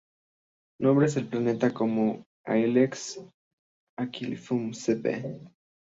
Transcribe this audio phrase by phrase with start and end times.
[0.79, 3.19] Nombres de plantas como "Ilex
[4.03, 5.43] aquifolium" cv.